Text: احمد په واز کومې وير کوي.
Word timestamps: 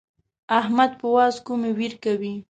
احمد 0.59 0.91
په 0.99 1.07
واز 1.15 1.35
کومې 1.45 1.71
وير 1.77 1.93
کوي. 2.03 2.33